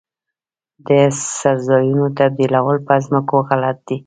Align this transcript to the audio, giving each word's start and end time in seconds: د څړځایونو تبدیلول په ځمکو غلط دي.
د 0.87 0.89
څړځایونو 1.39 2.05
تبدیلول 2.17 2.77
په 2.87 2.95
ځمکو 3.05 3.35
غلط 3.47 3.77
دي. 3.87 3.97